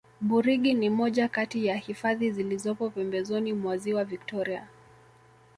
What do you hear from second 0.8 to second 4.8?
moja Kati ya hifadhi zilizopo pembezoni mwa ziwa victoria